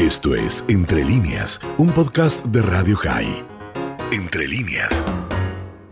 Esto 0.00 0.34
es 0.34 0.64
Entre 0.68 1.04
líneas, 1.04 1.60
un 1.76 1.92
podcast 1.92 2.42
de 2.46 2.62
Radio 2.62 2.96
High. 2.96 3.44
Entre 4.10 4.48
líneas. 4.48 5.04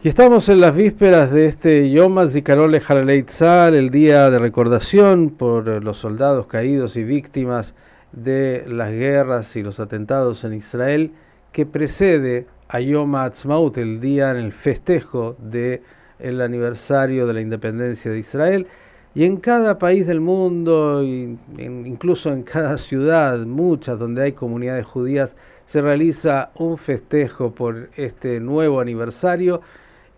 Y 0.03 0.09
estamos 0.09 0.49
en 0.49 0.63
las 0.63 0.75
vísperas 0.75 1.31
de 1.31 1.45
este 1.45 1.91
Yom 1.91 2.27
Zikaron 2.27 2.75
Haralei 2.75 3.23
Tzal, 3.25 3.75
el 3.75 3.91
día 3.91 4.31
de 4.31 4.39
recordación 4.39 5.29
por 5.29 5.85
los 5.85 5.99
soldados 5.99 6.47
caídos 6.47 6.97
y 6.97 7.05
víctimas 7.05 7.75
de 8.13 8.65
las 8.67 8.93
guerras 8.93 9.55
y 9.57 9.63
los 9.63 9.79
atentados 9.79 10.43
en 10.43 10.55
Israel, 10.55 11.13
que 11.53 11.67
precede 11.67 12.47
a 12.69 12.81
Yom 12.81 13.15
Ha'atzmaut, 13.15 13.77
el 13.77 14.01
día 14.01 14.31
en 14.31 14.39
el 14.39 14.53
festejo 14.53 15.37
del 15.39 15.83
el 16.19 16.41
aniversario 16.41 17.27
de 17.27 17.35
la 17.35 17.43
independencia 17.43 18.11
de 18.11 18.19
Israel. 18.21 18.69
Y 19.15 19.25
en 19.25 19.39
cada 19.39 19.79
país 19.79 20.07
del 20.07 20.21
mundo, 20.21 21.03
incluso 21.03 22.33
en 22.33 22.43
cada 22.43 22.77
ciudad, 22.79 23.39
muchas 23.47 23.99
donde 23.99 24.23
hay 24.23 24.33
comunidades 24.33 24.87
judías, 24.87 25.35
se 25.67 25.83
realiza 25.83 26.51
un 26.57 26.79
festejo 26.79 27.53
por 27.53 27.91
este 27.97 28.41
nuevo 28.41 28.81
aniversario 28.81 29.61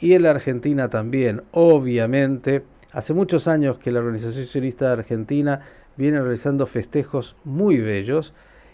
y 0.00 0.14
en 0.14 0.24
la 0.24 0.30
Argentina 0.30 0.88
también, 0.88 1.42
obviamente. 1.52 2.64
Hace 2.92 3.14
muchos 3.14 3.46
años 3.46 3.78
que 3.78 3.92
la 3.92 4.00
Organización 4.00 4.46
Sionista 4.46 4.86
de 4.86 4.92
Argentina 4.92 5.60
viene 5.96 6.20
realizando 6.20 6.66
festejos 6.66 7.36
muy 7.44 7.78
bellos 7.78 8.32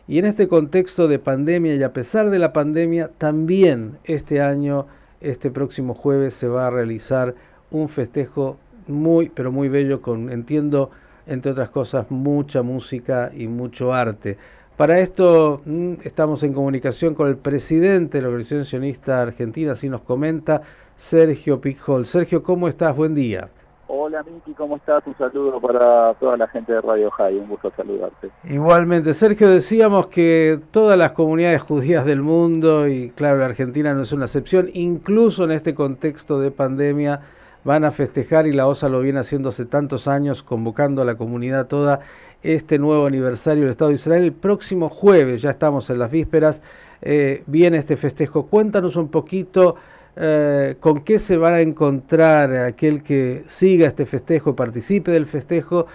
y 0.09 0.19
en 0.19 0.25
este 0.25 0.47
contexto 0.47 1.09
de 1.09 1.19
pandemia 1.19 1.75
y 1.75 1.83
a 1.83 1.93
pesar 1.93 2.31
de 2.31 2.39
la 2.39 2.53
pandemia, 2.53 3.11
también 3.19 3.99
este 4.05 4.41
año, 4.41 4.87
este 5.21 5.51
próximo 5.51 5.95
jueves, 5.95 6.35
se 6.35 6.47
va 6.47 6.69
a 6.69 6.71
realizar 6.71 7.35
un 7.71 7.89
festejo 7.89 8.57
muy, 8.89 9.29
pero 9.29 9.53
muy 9.53 9.69
bello, 9.69 10.01
con, 10.01 10.31
entiendo, 10.31 10.91
entre 11.27 11.53
otras 11.53 11.71
cosas, 11.71 12.11
mucha 12.11 12.63
música 12.63 13.31
y 13.35 13.47
mucho 13.47 13.93
arte. 13.93 14.37
Para 14.77 14.99
esto 14.99 15.63
mm, 15.65 15.95
estamos 16.05 16.43
en 16.43 16.53
comunicación 16.53 17.15
con 17.15 17.29
el 17.29 17.37
presidente 17.37 18.19
de 18.19 18.23
la 18.23 18.29
Organización 18.29 18.65
Sionista 18.65 19.23
Argentina, 19.23 19.73
así 19.73 19.89
nos 19.89 20.03
comenta 20.03 20.63
Sergio 20.97 21.61
Pijol. 21.61 22.07
Sergio, 22.07 22.43
¿cómo 22.43 22.69
estás? 22.69 22.95
Buen 22.95 23.15
día. 23.15 23.49
Hola 23.89 24.25
Miki, 24.25 24.53
¿cómo 24.55 24.77
estás? 24.77 25.07
Un 25.07 25.17
saludo 25.17 25.61
para 25.61 26.13
toda 26.15 26.37
la 26.37 26.49
gente 26.49 26.73
de 26.73 26.81
Radio 26.81 27.09
High, 27.11 27.39
un 27.39 27.49
gusto 27.49 27.73
saludarte. 27.77 28.31
Igualmente, 28.45 29.15
Sergio, 29.15 29.49
decíamos 29.49 30.09
que 30.09 30.59
todas 30.73 30.99
las 30.99 31.13
comunidades 31.13 31.63
judías 31.63 32.05
del 32.05 32.21
mundo, 32.21 32.89
y 32.89 33.11
claro, 33.11 33.39
la 33.39 33.47
Argentina 33.47 33.95
no 33.95 34.03
es 34.03 34.13
una 34.13 34.25
excepción, 34.25 34.69
incluso 34.75 35.45
en 35.45 35.53
este 35.53 35.75
contexto 35.75 36.41
de 36.41 36.51
pandemia, 36.51 37.21
van 37.67 37.85
a 37.85 37.91
festejar, 37.91 38.47
y 38.47 38.53
la 38.53 38.69
OSA 38.69 38.89
lo 38.89 39.01
viene 39.01 39.19
haciendo 39.19 39.49
hace 39.49 39.67
tantos 39.67 40.07
años, 40.07 40.45
convocando 40.45 41.03
a 41.03 41.05
la 41.05 41.17
comunidad 41.17 41.67
toda, 41.67 42.01
este 42.43 42.79
nuevo 42.79 43.07
aniversario 43.07 43.65
del 43.65 43.73
Estado 43.73 43.89
de 43.89 43.97
Israel. 43.97 44.23
El 44.23 44.33
próximo 44.33 44.89
jueves, 44.89 45.43
ya 45.43 45.51
estamos 45.51 45.91
en 45.91 45.99
las 45.99 46.11
vísperas, 46.11 46.63
eh, 47.03 47.43
viene 47.47 47.79
este 47.79 47.97
festejo. 47.97 48.47
Cuéntanos 48.47 48.95
un 48.95 49.09
poquito 49.09 49.75
eh, 50.15 50.77
con 50.79 51.01
qué 51.01 51.19
se 51.19 51.37
va 51.37 51.57
a 51.57 51.61
encontrar 51.61 52.55
aquel 52.55 53.03
que 53.03 53.43
siga 53.49 53.89
este 53.89 54.07
festejo, 54.07 54.55
participe 54.55 55.11
del 55.11 55.27
festejo. 55.27 55.87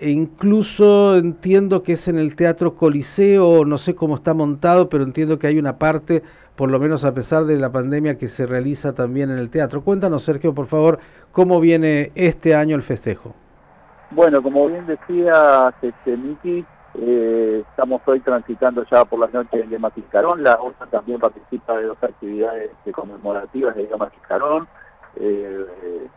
E 0.00 0.10
incluso 0.10 1.16
entiendo 1.16 1.82
que 1.84 1.92
es 1.92 2.08
en 2.08 2.18
el 2.18 2.34
Teatro 2.34 2.74
Coliseo, 2.74 3.64
no 3.64 3.78
sé 3.78 3.94
cómo 3.94 4.16
está 4.16 4.34
montado, 4.34 4.88
pero 4.88 5.04
entiendo 5.04 5.38
que 5.38 5.46
hay 5.46 5.58
una 5.58 5.78
parte 5.78 6.22
por 6.60 6.70
lo 6.70 6.78
menos 6.78 7.06
a 7.06 7.14
pesar 7.14 7.44
de 7.44 7.58
la 7.58 7.72
pandemia 7.72 8.18
que 8.18 8.28
se 8.28 8.46
realiza 8.46 8.92
también 8.92 9.30
en 9.30 9.38
el 9.38 9.48
teatro. 9.48 9.80
Cuéntanos, 9.80 10.24
Sergio, 10.24 10.54
por 10.54 10.66
favor, 10.66 10.98
cómo 11.32 11.58
viene 11.58 12.12
este 12.14 12.54
año 12.54 12.76
el 12.76 12.82
festejo. 12.82 13.34
Bueno, 14.10 14.42
como 14.42 14.66
bien 14.66 14.84
decía 14.86 15.72
este, 15.80 16.18
Miki, 16.18 16.62
eh, 16.96 17.64
estamos 17.66 18.02
hoy 18.04 18.20
transitando 18.20 18.84
ya 18.90 19.06
por 19.06 19.20
las 19.20 19.32
noches 19.32 19.70
de 19.70 19.78
Matiscarón. 19.78 20.42
La 20.42 20.56
OSA 20.56 20.84
también 20.90 21.18
participa 21.18 21.78
de 21.78 21.84
dos 21.84 21.96
actividades 22.02 22.70
conmemorativas 22.92 23.74
de 23.74 23.88
Matiscarón, 23.98 24.68
eh, 25.16 25.66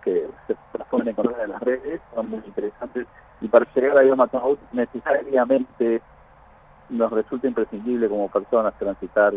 que 0.04 0.28
se 0.48 0.58
transforman 0.74 1.16
en 1.42 1.52
las 1.52 1.62
redes, 1.62 2.02
son 2.14 2.30
muy 2.30 2.42
interesantes. 2.46 3.08
Y 3.40 3.48
para 3.48 3.66
llegar 3.74 3.98
a 3.98 4.04
Yom 4.04 4.20
necesariamente 4.74 6.02
nos 6.90 7.12
resulta 7.14 7.48
imprescindible 7.48 8.10
como 8.10 8.28
personas 8.28 8.74
transitar 8.78 9.36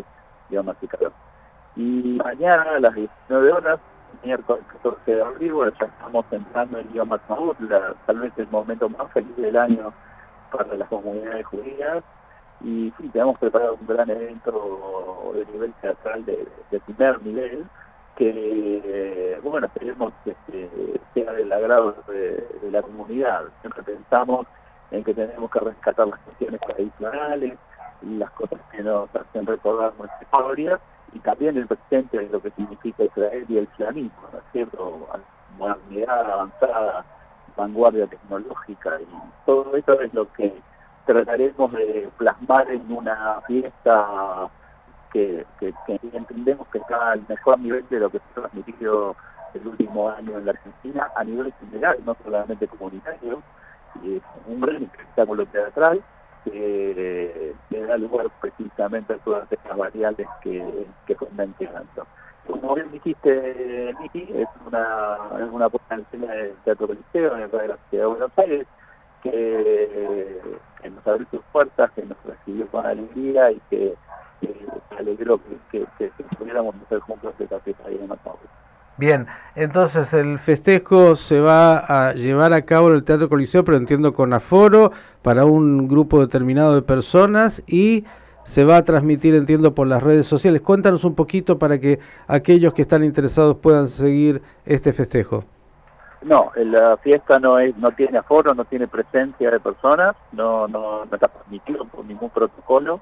y 1.75 2.19
mañana 2.23 2.63
a 2.75 2.79
las 2.79 2.95
19 2.95 3.51
horas, 3.51 3.79
miércoles 4.23 4.63
14 4.81 5.15
de 5.15 5.21
abril, 5.21 5.53
ya 5.79 5.85
estamos 5.85 6.25
entrando 6.31 6.79
en 6.79 6.91
Yom 6.93 7.09
tal 8.05 8.19
vez 8.19 8.33
el 8.37 8.47
momento 8.47 8.89
más 8.89 9.11
feliz 9.11 9.35
del 9.37 9.57
año 9.57 9.93
para 10.51 10.75
las 10.75 10.87
comunidades 10.89 11.45
judías. 11.45 12.03
Y 12.61 12.91
sí, 12.97 13.09
tenemos 13.09 13.37
preparado 13.37 13.77
un 13.79 13.85
gran 13.85 14.09
evento 14.09 15.31
de 15.35 15.45
nivel 15.45 15.73
teatral 15.73 16.25
de, 16.25 16.47
primer 16.85 17.21
nivel, 17.21 17.65
que, 18.15 19.39
bueno, 19.43 19.67
esperemos 19.67 20.11
que 20.25 20.35
sea 21.13 21.31
del 21.33 21.53
agrado 21.53 21.95
de, 22.07 22.71
la 22.71 22.81
comunidad. 22.81 23.43
Siempre 23.61 23.83
pensamos 23.83 24.47
en 24.89 25.03
que 25.03 25.13
tenemos 25.13 25.51
que 25.51 25.59
rescatar 25.59 26.07
las 26.07 26.19
cuestiones 26.21 26.59
tradicionales, 26.61 27.53
las 28.01 28.31
cosas 28.31 28.59
que 28.71 28.83
nos 28.83 29.13
hacen 29.15 29.45
recordar 29.45 29.93
nuestra 29.97 30.21
historia 30.21 30.79
y 31.13 31.19
también 31.19 31.57
el 31.57 31.67
presente 31.67 32.19
de 32.19 32.29
lo 32.29 32.41
que 32.41 32.51
significa 32.51 33.03
Israel 33.03 33.45
y 33.47 33.57
el 33.57 33.63
islamismo, 33.73 34.21
¿no 34.31 34.39
es 34.39 34.45
cierto? 34.51 35.07
Modernidad 35.57 36.31
avanzada, 36.31 37.05
vanguardia 37.55 38.07
tecnológica 38.07 38.99
y 39.01 39.07
todo 39.45 39.75
eso 39.75 39.99
es 40.01 40.13
lo 40.13 40.31
que 40.33 40.53
trataremos 41.05 41.71
de 41.71 42.09
plasmar 42.17 42.69
en 42.69 42.91
una 42.91 43.41
fiesta 43.47 44.49
que, 45.11 45.45
entendemos 46.13 46.67
que 46.67 46.77
está 46.77 47.11
al 47.11 47.23
mejor 47.27 47.59
nivel 47.59 47.85
de 47.89 47.99
lo 47.99 48.09
que 48.09 48.19
se 48.19 48.25
ha 48.31 48.41
transmitido 48.41 49.15
el 49.53 49.67
último 49.67 50.09
año 50.09 50.37
en 50.37 50.45
la 50.45 50.51
Argentina 50.51 51.11
a 51.15 51.23
nivel 51.23 51.53
general, 51.59 51.97
no 52.05 52.15
solamente 52.23 52.67
comunitario, 52.67 53.41
y 54.03 54.17
es 54.17 54.23
un 54.45 54.61
gran 54.61 54.83
espectáculo 54.83 55.45
teatral 55.47 56.03
que, 56.51 57.55
da 57.87 57.97
lugar 57.97 58.27
precisamente 58.41 59.13
a 59.13 59.17
todas 59.17 59.51
estas 59.51 59.77
variables 59.77 60.27
que, 60.41 60.85
que 61.05 61.15
fue 61.15 61.29
mencionando. 61.31 62.05
Como 62.47 62.75
bien 62.75 62.91
dijiste, 62.91 63.93
Miki, 63.99 64.27
es 64.33 64.47
una, 64.65 65.69
puesta 65.69 65.95
en 65.95 66.01
escena 66.01 66.33
del 66.33 66.53
Teatro 66.63 66.87
Coliseo 66.87 67.35
en 67.35 67.41
el 67.43 67.51
de 67.51 67.67
la 67.67 67.77
Ciudad 67.89 68.03
de 68.03 68.05
Buenos 68.05 68.31
Aires, 68.37 68.67
que, 69.21 70.41
nos 70.89 71.07
abrió 71.07 71.27
sus 71.29 71.41
puertas, 71.51 71.91
que 71.91 72.03
nos 72.03 72.17
recibió 72.23 72.67
con 72.67 72.85
alegría 72.85 73.51
y 73.51 73.61
que, 73.69 73.95
alegró 74.97 75.39
que, 75.71 75.85
que, 75.97 76.11
pudiéramos 76.37 76.75
hacer 76.85 76.99
juntos 76.99 77.33
esta 77.37 77.59
fiesta 77.59 77.83
ahí 77.85 77.97
en 77.99 78.07
Matau. 78.07 78.37
Bien, 78.97 79.27
entonces 79.55 80.11
el 80.15 80.39
festejo 80.39 81.15
se 81.15 81.39
va 81.39 81.77
a 81.77 82.13
llevar 82.13 82.53
a 82.53 82.63
cabo 82.63 82.89
en 82.89 82.95
el 82.95 83.03
Teatro 83.03 83.29
Coliseo, 83.29 83.63
pero 83.63 83.77
entiendo 83.77 84.11
con 84.11 84.33
aforo 84.33 84.91
para 85.21 85.45
un 85.45 85.87
grupo 85.87 86.19
determinado 86.19 86.73
de 86.73 86.81
personas 86.81 87.61
y 87.67 88.05
se 88.43 88.65
va 88.65 88.77
a 88.77 88.83
transmitir, 88.83 89.35
entiendo, 89.35 89.75
por 89.75 89.85
las 89.85 90.01
redes 90.01 90.25
sociales. 90.25 90.61
Cuéntanos 90.61 91.03
un 91.03 91.13
poquito 91.13 91.59
para 91.59 91.79
que 91.79 91.99
aquellos 92.27 92.73
que 92.73 92.81
están 92.81 93.03
interesados 93.03 93.57
puedan 93.57 93.87
seguir 93.87 94.41
este 94.65 94.93
festejo. 94.93 95.43
No, 96.23 96.51
la 96.55 96.97
fiesta 96.97 97.39
no 97.39 97.59
es, 97.59 97.77
no 97.77 97.91
tiene 97.91 98.17
aforo, 98.17 98.55
no 98.55 98.65
tiene 98.65 98.87
presencia 98.87 99.51
de 99.51 99.59
personas, 99.59 100.15
no, 100.31 100.67
no, 100.67 101.05
no 101.05 101.13
está 101.13 101.27
permitido 101.27 101.85
por 101.85 102.03
ningún 102.03 102.31
protocolo 102.31 102.99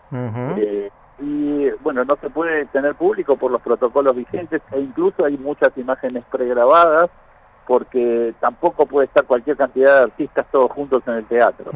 y 1.19 1.69
bueno, 1.81 2.03
no 2.03 2.17
se 2.21 2.29
puede 2.29 2.65
tener 2.65 2.95
público 2.95 3.37
por 3.37 3.51
los 3.51 3.61
protocolos 3.61 4.15
vigentes 4.15 4.61
e 4.71 4.79
incluso 4.79 5.25
hay 5.25 5.37
muchas 5.37 5.71
imágenes 5.77 6.23
pregrabadas 6.29 7.09
porque 7.65 8.33
tampoco 8.39 8.85
puede 8.85 9.07
estar 9.07 9.25
cualquier 9.25 9.57
cantidad 9.57 9.97
de 9.97 10.03
artistas 10.03 10.45
todos 10.51 10.71
juntos 10.71 11.01
en 11.07 11.13
el 11.15 11.25
teatro. 11.25 11.71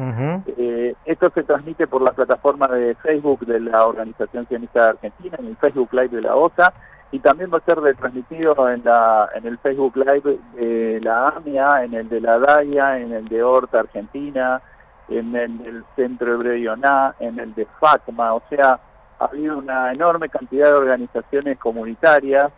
Eh, 0.56 0.94
esto 1.04 1.32
se 1.34 1.42
transmite 1.42 1.86
por 1.88 2.02
la 2.02 2.12
plataforma 2.12 2.68
de 2.68 2.94
Facebook 2.96 3.40
de 3.40 3.58
la 3.60 3.86
Organización 3.86 4.46
Sionista 4.46 4.90
Argentina, 4.90 5.36
en 5.40 5.48
el 5.48 5.56
Facebook 5.56 5.88
Live 5.92 6.08
de 6.10 6.22
la 6.22 6.36
OSA, 6.36 6.72
y 7.10 7.18
también 7.18 7.50
va 7.52 7.58
a 7.58 7.64
ser 7.64 7.80
retransmitido 7.80 8.70
en, 8.70 8.84
la, 8.84 9.30
en 9.34 9.46
el 9.46 9.58
Facebook 9.58 9.96
Live 9.96 10.38
de 10.54 11.00
la 11.02 11.28
AMIA, 11.28 11.82
en 11.82 11.94
el 11.94 12.08
de 12.08 12.20
la 12.20 12.38
DAIA, 12.38 13.00
en 13.00 13.12
el 13.12 13.28
de 13.28 13.42
Horta 13.42 13.80
Argentina, 13.80 14.62
en 15.08 15.34
el 15.34 15.58
del 15.58 15.84
Centro 15.96 16.34
Hebreo 16.34 16.74
en 17.18 17.40
el 17.40 17.52
de 17.54 17.66
FACMA, 17.80 18.34
o 18.34 18.42
sea, 18.48 18.78
ha 19.20 19.26
habido 19.26 19.58
una 19.58 19.92
enorme 19.92 20.28
cantidad 20.30 20.68
de 20.68 20.72
organizaciones 20.72 21.58
comunitarias 21.58 22.50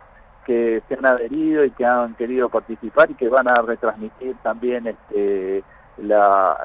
que 0.45 0.81
se 0.87 0.95
han 0.95 1.05
adherido 1.05 1.63
y 1.65 1.71
que 1.71 1.85
han 1.85 2.15
querido 2.15 2.49
participar 2.49 3.11
y 3.11 3.15
que 3.15 3.27
van 3.27 3.47
a 3.49 3.61
retransmitir 3.61 4.35
también 4.41 4.87
este, 4.87 5.63
la, 5.97 6.57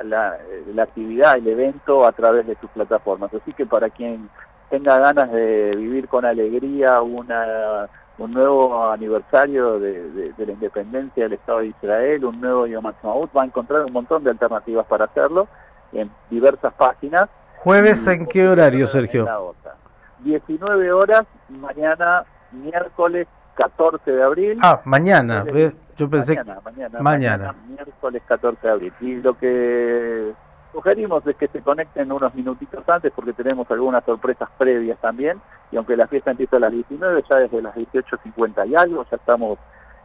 actividad, 0.80 1.36
el 1.36 1.48
evento 1.48 2.06
a 2.06 2.12
través 2.12 2.46
de 2.46 2.56
sus 2.60 2.70
plataformas. 2.70 3.34
Así 3.34 3.52
que 3.52 3.66
para 3.66 3.90
quien 3.90 4.30
tenga 4.70 4.98
ganas 4.98 5.32
de 5.32 5.74
vivir 5.76 6.06
con 6.08 6.24
alegría 6.24 7.02
una, 7.02 7.88
un 8.18 8.32
nuevo 8.32 8.90
aniversario 8.90 9.80
de, 9.80 10.32
la 10.38 10.52
independencia 10.52 11.24
del 11.24 11.32
Estado 11.32 11.58
de 11.58 11.68
Israel, 11.68 12.24
un 12.24 12.40
nuevo 12.40 12.66
Yom 12.68 12.86
Ha'atzmaut, 12.86 13.36
va 13.36 13.42
a 13.42 13.46
encontrar 13.46 13.84
un 13.84 13.92
montón 13.92 14.22
de 14.22 14.30
alternativas 14.30 14.86
para 14.86 15.06
hacerlo 15.06 15.48
en 15.92 16.10
diversas 16.30 16.72
páginas 16.74 17.28
¿Jueves 17.58 18.06
en 18.06 18.24
qué 18.26 18.48
horario, 18.48 18.86
Sergio? 18.86 19.26
19 20.20 20.92
horas, 20.92 21.24
mañana 21.48 22.24
miércoles 22.52 23.26
14 23.54 24.10
de 24.10 24.22
abril. 24.22 24.58
Ah, 24.62 24.80
mañana. 24.84 25.44
Yo 25.96 26.08
pensé 26.08 26.36
mañana, 26.36 26.60
mañana, 26.62 27.02
mañana, 27.02 27.54
miércoles 27.68 28.22
14 28.26 28.66
de 28.66 28.72
abril. 28.72 28.92
Y 29.00 29.16
lo 29.16 29.36
que 29.36 30.32
sugerimos 30.72 31.26
es 31.26 31.36
que 31.36 31.48
se 31.48 31.60
conecten 31.60 32.12
unos 32.12 32.34
minutitos 32.34 32.88
antes 32.88 33.12
porque 33.14 33.32
tenemos 33.32 33.68
algunas 33.70 34.04
sorpresas 34.04 34.48
previas 34.56 34.98
también. 35.00 35.40
Y 35.72 35.76
aunque 35.76 35.96
la 35.96 36.06
fiesta 36.06 36.30
empieza 36.30 36.56
a 36.56 36.60
las 36.60 36.72
19, 36.72 37.24
ya 37.28 37.36
desde 37.36 37.60
las 37.60 37.74
18.50 37.74 38.68
y 38.68 38.76
algo, 38.76 39.04
ya 39.10 39.16
estamos 39.16 39.58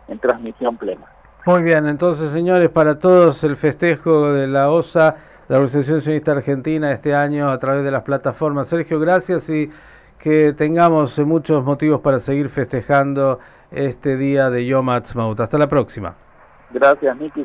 en 0.08 0.20
transmisión 0.20 0.78
plena. 0.78 1.06
Muy 1.46 1.62
bien, 1.62 1.88
entonces 1.88 2.32
señores, 2.32 2.70
para 2.70 3.00
todos 3.00 3.44
el 3.44 3.56
festejo 3.58 4.32
de 4.32 4.48
la 4.48 4.72
OSA, 4.72 5.16
la 5.50 5.58
Organización 5.58 6.02
Sionista 6.02 6.32
Argentina, 6.32 6.92
este 6.92 7.14
año 7.14 7.50
a 7.50 7.60
través 7.60 7.84
de 7.84 7.92
las 7.92 8.04
plataformas. 8.04 8.68
Sergio, 8.68 9.00
gracias 9.00 9.50
y 9.50 9.70
que 10.24 10.54
tengamos 10.54 11.20
muchos 11.20 11.66
motivos 11.66 12.00
para 12.00 12.18
seguir 12.18 12.48
festejando 12.48 13.40
este 13.72 14.16
día 14.16 14.50
de 14.50 14.66
Yom 14.66 14.90
Ha'atzmaut. 14.90 15.38
Hasta 15.42 15.58
la 15.58 15.68
próxima. 15.68 16.16
Gracias, 16.72 17.18
Nicky 17.18 17.44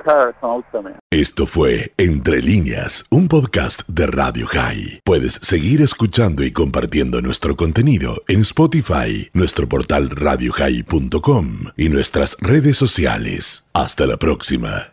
Esto 1.10 1.46
fue 1.46 1.92
Entre 1.98 2.40
Líneas, 2.40 3.04
un 3.10 3.26
podcast 3.26 3.82
de 3.88 4.06
Radio 4.06 4.46
High. 4.46 5.00
Puedes 5.04 5.34
seguir 5.42 5.82
escuchando 5.82 6.44
y 6.44 6.52
compartiendo 6.52 7.20
nuestro 7.20 7.56
contenido 7.56 8.22
en 8.28 8.42
Spotify, 8.42 9.28
nuestro 9.34 9.68
portal 9.68 10.10
radiohigh.com 10.10 11.48
y 11.76 11.88
nuestras 11.88 12.36
redes 12.40 12.76
sociales. 12.76 13.68
Hasta 13.74 14.06
la 14.06 14.18
próxima. 14.18 14.92